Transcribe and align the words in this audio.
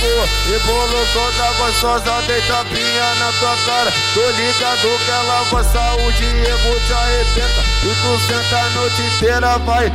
quicou 0.00 0.24
E 0.46 0.58
bolo 0.60 1.32
da 1.36 1.52
gostosa 1.52 2.22
Deita 2.26 2.64
pinha 2.64 3.14
na 3.16 3.32
tua 3.38 3.56
cara 3.66 3.92
Tô 4.14 4.30
ligado 4.30 4.98
que 5.04 5.10
ela 5.10 5.42
vai 5.44 5.64
saúde 5.64 6.24
E 6.24 6.46
ego 6.46 6.80
te 6.86 6.92
arrebenta 6.92 7.62
E 7.82 7.94
tu 8.00 8.18
senta 8.26 8.58
a 8.58 8.70
noite 8.70 9.02
inteira, 9.02 9.58
vai 9.58 9.92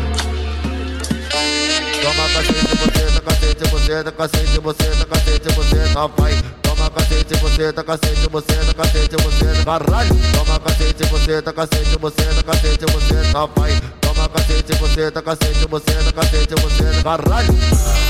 Toma 2.01 2.29
cacete, 2.29 2.75
você 2.77 3.11
tá 3.11 3.21
cacete, 3.21 3.69
você 3.71 4.03
tá 4.03 4.11
cacete, 4.11 4.59
você 4.59 4.89
tá 4.95 5.05
cacete, 5.05 5.49
você 5.55 5.93
tá 5.93 6.07
vai. 6.07 6.33
Toma 6.61 6.89
cacete, 6.91 7.35
você 7.35 7.73
tá 7.73 7.83
cacete, 7.83 8.29
você 8.29 8.53
tá 8.53 8.73
cacete, 8.73 9.15
você 9.23 9.45
tá 9.45 9.79
caralho. 9.79 10.15
Toma 10.33 10.59
cacete, 10.59 11.03
você 11.05 11.41
tá 11.41 11.51
cacete, 11.53 11.97
você 11.97 12.23
tá 12.23 12.43
cacete, 12.43 12.85
você 12.85 13.31
tá 13.31 13.45
vai. 13.47 13.81
Toma 14.01 14.29
cacete, 14.29 14.73
você 14.79 15.11
tá 15.11 15.21
cacete, 15.21 15.67
você 15.67 15.93
tá 15.93 16.11
cacete, 16.13 16.55
você 16.61 16.83
tá 16.83 17.03
caralho. 17.03 17.53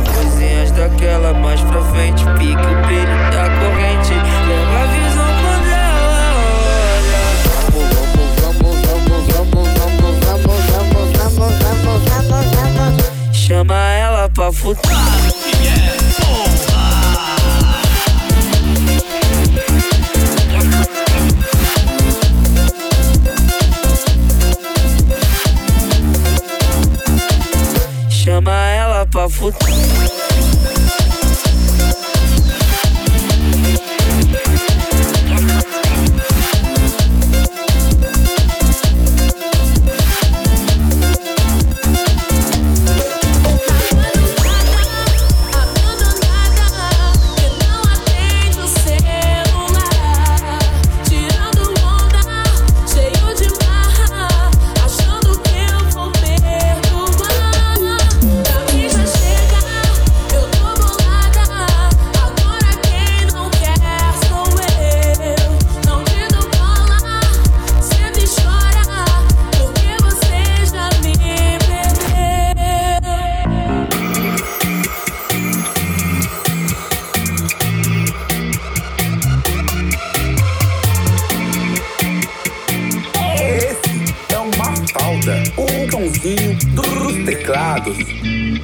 Teclados. 87.85 87.97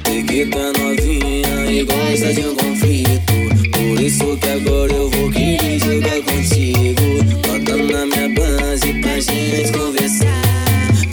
Peguei 0.02 0.46
tá 0.46 0.72
novinha 0.78 1.70
e 1.70 1.84
gosta 1.84 2.34
de 2.34 2.40
um 2.40 2.54
conflito. 2.54 3.32
Por 3.72 4.00
isso 4.00 4.36
que 4.38 4.48
agora 4.48 4.92
eu 4.92 5.10
vou 5.10 5.30
querer 5.30 5.78
jogar 5.78 6.22
contigo. 6.22 7.02
Bota 7.46 7.76
na 7.76 8.06
minha 8.06 8.28
base 8.30 8.92
pra 9.00 9.20
gente 9.20 9.72
conversar. 9.72 10.42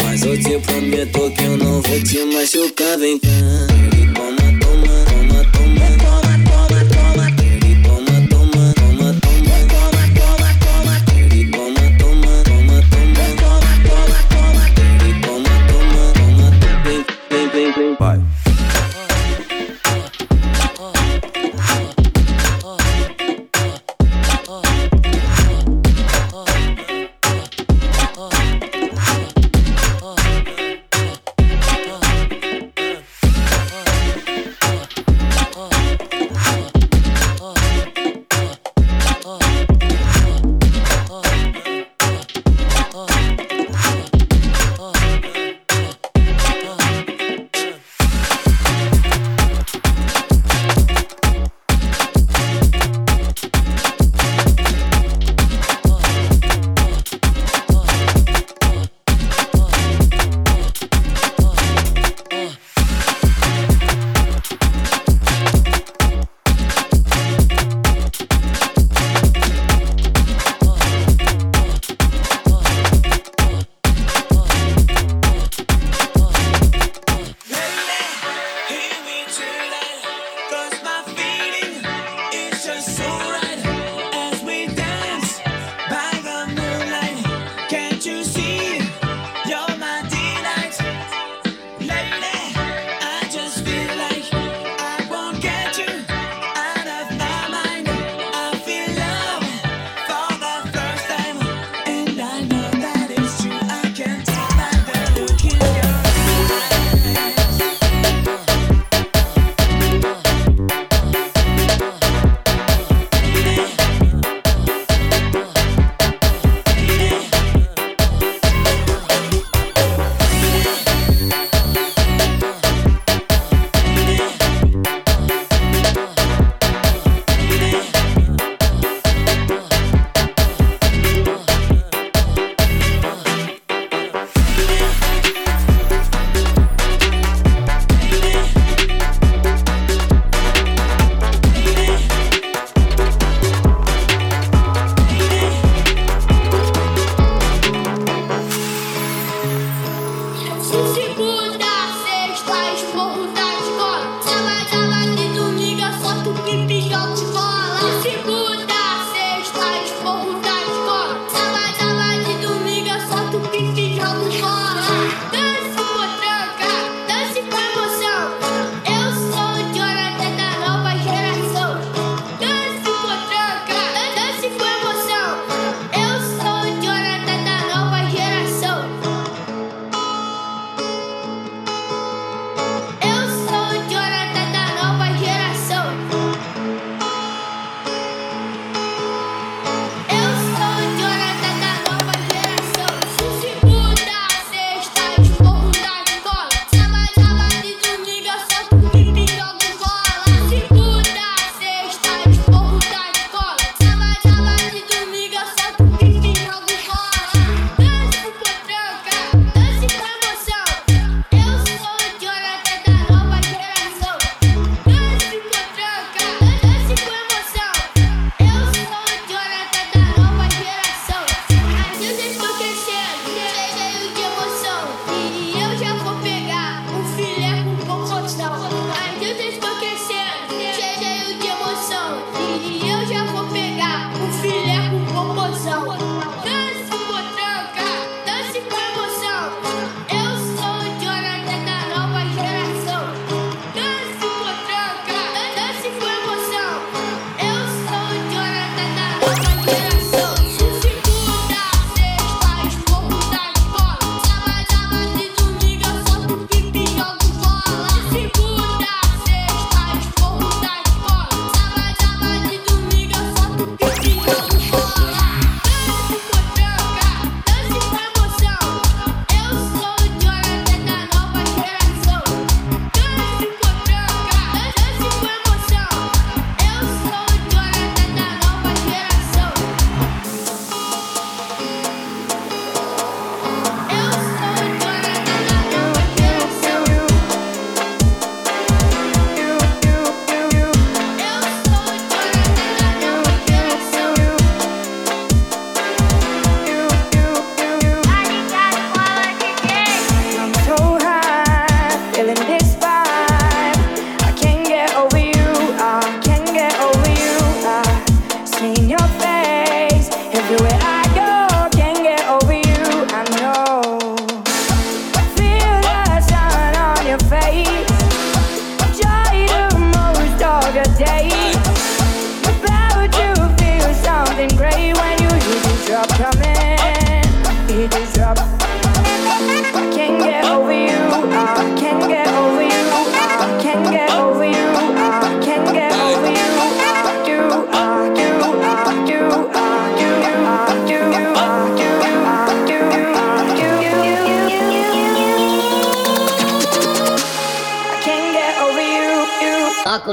Mas 0.03 0.23
eu 0.23 0.37
te 0.39 0.57
prometo 0.59 1.31
que 1.31 1.43
eu 1.43 1.57
não 1.57 1.81
vou 1.81 2.03
te 2.03 2.25
machucar, 2.25 2.97
vem 2.97 3.19
cá. 3.19 3.78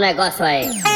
Negócio 0.07 0.45
aí. 0.45 0.96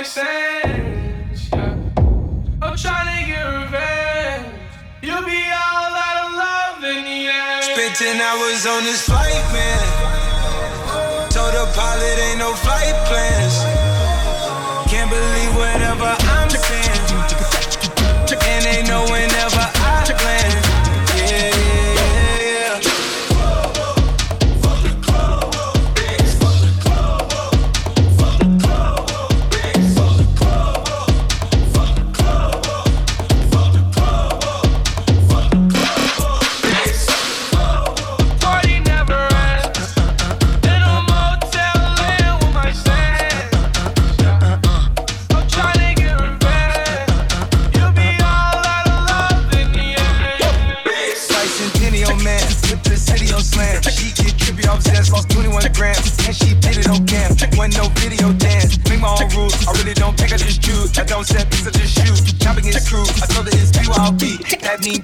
exchange. 0.00 1.48
Yeah. 1.52 1.74
I'm 2.62 2.76
trying 2.76 3.08
to 3.18 3.26
get 3.26 3.42
revenge. 3.42 4.46
You'll 5.02 5.24
be 5.24 5.42
all 5.50 5.92
out 6.06 6.18
of 6.24 6.30
love 6.34 6.84
in 6.84 7.04
the 7.04 7.20
end. 7.26 7.64
Spent 7.64 7.96
10 7.96 8.20
hours 8.20 8.66
on 8.66 8.84
this 8.84 9.02
flight, 9.02 9.44
man. 9.52 11.30
Told 11.30 11.52
the 11.52 11.66
pilot 11.74 12.18
ain't 12.18 12.38
no 12.38 12.54
flight 12.54 12.94
plans. 13.06 13.67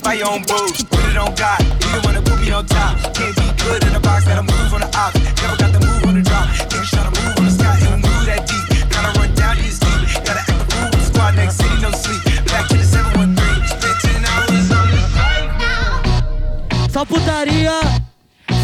buy 0.05 0.15
your 0.15 0.31
own 0.31 0.43
booze. 0.43 0.85
Put 0.85 1.05
it 1.09 1.17
on 1.17 1.35
God. 1.35 1.61
If 1.81 1.95
you 1.95 2.01
wanna 2.05 2.23
put 2.23 2.39
me 2.39 2.53
on 2.53 2.67
top, 2.67 2.95
can't 3.17 3.35
be 3.35 3.47
good 3.65 3.83
in 3.85 3.95
a 3.97 4.01
box. 4.01 4.25
Gotta 4.29 4.43
move 4.43 4.75
on 4.75 4.81
the 4.85 4.91
ops. 4.95 5.17
Never 5.41 5.57
got 5.57 5.73
the 5.73 5.81
move 5.81 6.05
on 6.05 6.15
the 6.15 6.23
drop. 6.23 6.47
Niggas 6.71 6.91
tryna 6.93 7.13
move 7.17 7.35
on 7.39 7.45
the 7.49 7.51
sky 7.51 7.77
and 7.89 8.03
move 8.05 8.25
that 8.29 8.43
deep. 8.47 8.65
Gotta 8.93 9.19
run 9.19 9.35
down 9.35 9.57
these 9.57 9.79
deep. 9.81 10.25
Gotta 10.27 10.45
act 10.45 10.59
the 10.61 10.67
fool 10.71 10.89
with 10.93 11.07
squad. 11.09 11.35
Next 11.35 11.57
city, 11.57 11.77
no 11.81 11.91
sleep. 11.91 12.23
Back 12.53 12.69
to 12.69 12.77
the 12.77 12.85
713. 12.85 13.67
Spent 13.73 13.97
10 14.05 14.25
hours 14.31 14.71
on 14.79 14.85
this 14.93 15.09
right 15.19 15.51
now. 15.65 16.89
Só 16.93 17.05
putaria, 17.05 17.81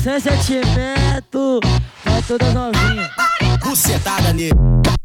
sem 0.03 0.13
é 0.13 0.17
é 0.17 0.21
sentimento. 0.21 1.61
Vai 2.05 2.23
toda 2.23 2.47
novinha. 2.53 3.11
Bucetada 3.65 4.33
nele. 4.33 5.00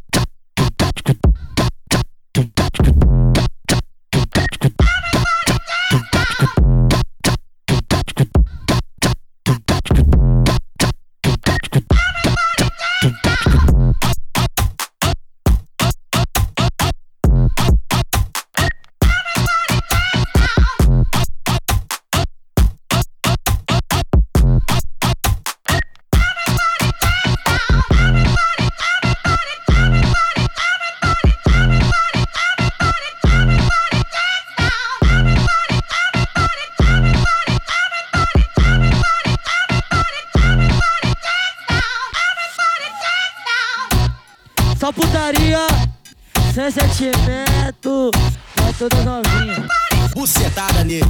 toda 48.90 49.04
novinha. 49.04 49.68
Bucetada 50.14 50.84
nele. 50.84 51.06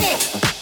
it. 0.00 0.57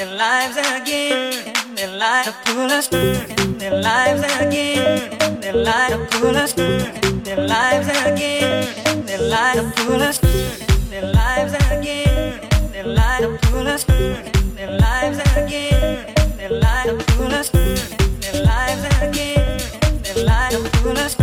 their 0.00 0.16
lives 0.16 0.56
again, 0.56 1.52
and 1.54 1.76
their 1.76 1.98
light 1.98 2.24
to 2.24 2.32
pull 2.46 2.72
us, 2.72 2.90
and 2.90 3.60
their 3.60 3.82
lives 3.82 4.22
again, 4.40 5.12
and 5.20 5.42
their 5.42 5.52
light 5.52 5.90
to 5.90 5.98
pull 6.12 6.34
us, 6.34 6.56
and 6.56 7.22
their 7.22 7.46
lives 7.46 7.86
again, 7.86 8.66
and 8.86 9.06
their 9.06 9.18
light 9.18 9.56
to 9.56 9.70
pull 9.76 10.00
us, 10.00 10.18
and 10.22 10.90
their 10.90 11.12
lives 11.12 11.52
again, 11.52 12.40
and 12.50 12.72
their 12.72 12.86
light 12.86 13.20
to 13.20 13.38
pull 13.48 13.68
us, 13.68 13.84
and 13.90 14.56
their 14.56 14.70
lives 14.70 15.18
again, 15.36 16.14
and 16.16 16.32
their 16.38 16.48
light 16.48 16.86
to 16.86 16.96
pull 17.12 17.34
us, 17.34 17.50
and 17.52 18.22
their 18.22 18.42
lives 18.42 18.84
again, 19.02 19.60
and 19.82 20.02
their 20.02 20.24
lives 20.24 20.54
to 20.56 20.70
pull 20.80 20.96
us. 20.96 21.19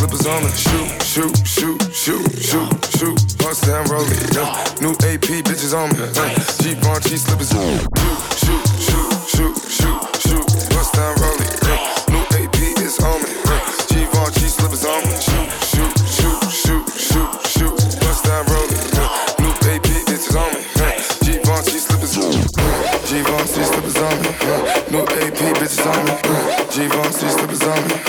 Slippers 0.00 0.26
on 0.26 0.42
me. 0.42 0.50
Shoot, 0.56 1.02
shoot, 1.02 1.36
shoot, 1.46 1.80
shoot, 1.92 2.24
shoot, 2.40 2.72
shoot, 2.96 3.38
bust 3.38 3.66
down 3.66 3.84
roll 3.92 4.04
it. 4.08 4.36
Uh, 4.36 4.48
new 4.80 4.92
AP 5.04 5.44
bitches 5.44 5.74
on 5.76 5.92
me. 5.92 6.00
Uh, 6.00 6.32
Givenchy 6.62 7.16
slippers 7.16 7.52
on 7.52 7.68
me. 7.68 7.84
Shoot, 8.00 8.20
shoot, 8.40 8.64
shoot, 8.80 9.12
shoot, 9.28 9.56
shoot, 9.68 10.00
shoot, 10.24 10.46
bust 10.72 10.94
down 10.94 11.12
roll 11.20 11.36
it. 11.36 11.52
Uh, 11.68 11.76
new 12.12 12.24
AP 12.40 12.56
is 12.80 12.98
on 13.00 13.20
me. 13.20 13.28
Uh, 13.44 13.60
Givenchy 13.92 14.48
slippers 14.48 14.84
on 14.88 15.04
me. 15.04 15.12
Shoot, 15.20 15.48
shoot, 15.68 15.94
shoot, 16.08 16.40
shoot, 16.48 16.84
shoot, 16.96 17.30
shoot, 17.44 17.76
bust 18.00 18.24
down 18.24 18.46
roll 18.48 18.72
it. 18.72 18.80
Uh, 18.96 19.04
new 19.44 19.52
AP 19.68 19.84
bitches 20.08 20.32
on 20.32 20.48
me. 20.56 20.64
Uh, 20.80 20.96
Givenchy 21.20 21.78
slippers 21.78 22.16
on 22.16 22.32
me. 22.32 22.60
Givenchy 23.04 23.62
slippers 23.68 23.96
on 24.00 24.16
me. 24.22 24.28
Uh, 24.40 24.80
New 24.90 25.02
AP 25.02 25.40
bitches 25.60 25.84
on 25.84 26.04
me. 26.06 26.12
Uh, 26.24 26.64
Givenchy 26.72 27.28
slippers 27.28 27.62
on 27.62 27.88
me. 27.88 27.99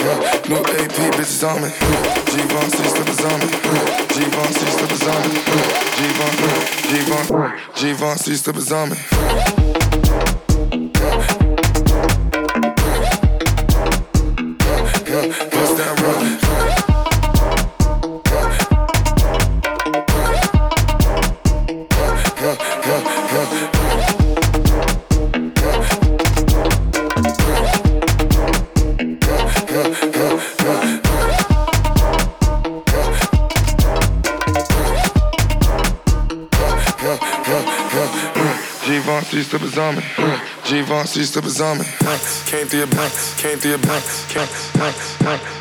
Uh, 1.02 1.10
bitches 1.16 1.42
on 1.42 1.60
me. 1.60 1.68
Uh, 1.68 2.14
Givenchy 2.30 2.84
slippers 2.84 3.24
on 3.24 3.40
me. 3.40 3.46
Givenchy 4.14 4.66
slippers 4.70 5.06
on 5.08 5.22
me. 5.28 5.34
Givenchy, 5.98 6.46
Givenchy, 6.94 7.80
Givenchy 7.80 8.34
slippers 8.36 8.70
on 8.70 8.90
me. 8.90 9.81
Slippers 39.72 39.78
on 39.78 39.96
me. 39.96 40.40
Givenchy 40.64 41.24
slippers 41.24 41.60
on 41.60 41.78
me. 41.78 41.84
Came 42.46 42.66
through 42.66 42.80
your 42.80 42.88
back, 42.88 43.12
came 43.38 43.58
through 43.58 43.70
your 43.72 43.78
back, 43.80 44.02
came. 44.28 45.51